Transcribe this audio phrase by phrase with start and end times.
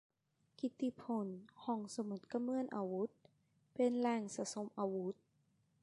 [0.59, 1.27] กิตติพล:
[1.63, 3.09] ห้องสมุดก็เหมือนอาวุธ
[3.73, 5.15] เป็นแหล่งสะสมอาวุธ